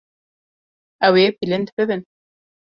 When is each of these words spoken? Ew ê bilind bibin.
Ew 1.07 1.15
ê 1.23 1.25
bilind 1.39 1.67
bibin. 1.75 2.01